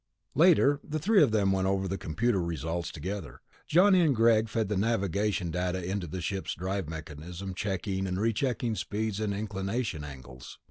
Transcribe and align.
Later, 0.33 0.79
the 0.83 0.97
three 0.97 1.21
of 1.21 1.29
them 1.31 1.51
went 1.51 1.67
over 1.67 1.87
the 1.87 1.95
computer 1.95 2.41
results 2.41 2.91
together. 2.91 3.39
Johnny 3.67 4.01
and 4.01 4.15
Greg 4.15 4.49
fed 4.49 4.67
the 4.67 4.75
navigation 4.75 5.51
data 5.51 5.85
into 5.85 6.07
the 6.07 6.21
ship's 6.21 6.55
drive 6.55 6.89
mechanism, 6.89 7.53
checking 7.53 8.07
and 8.07 8.19
rechecking 8.19 8.73
speeds 8.73 9.19
and 9.19 9.31
inclination 9.31 10.03
angles. 10.03 10.57